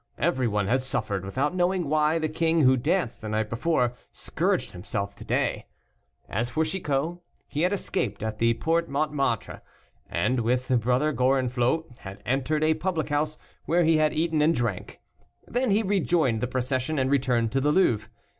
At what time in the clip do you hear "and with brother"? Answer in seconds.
10.09-11.13